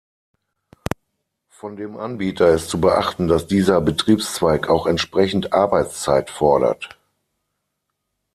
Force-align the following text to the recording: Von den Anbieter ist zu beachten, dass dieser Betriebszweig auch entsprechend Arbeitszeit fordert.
Von 1.47 1.75
den 1.75 1.95
Anbieter 1.95 2.49
ist 2.49 2.69
zu 2.71 2.81
beachten, 2.81 3.27
dass 3.27 3.45
dieser 3.45 3.79
Betriebszweig 3.81 4.67
auch 4.67 4.87
entsprechend 4.87 5.53
Arbeitszeit 5.53 6.31
fordert. 6.31 6.97